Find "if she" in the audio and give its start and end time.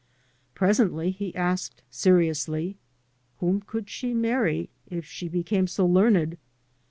4.87-5.27